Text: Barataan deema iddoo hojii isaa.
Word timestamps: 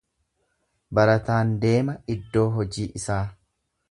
Barataan 0.99 1.51
deema 1.67 1.95
iddoo 2.15 2.47
hojii 2.57 2.89
isaa. 3.01 3.21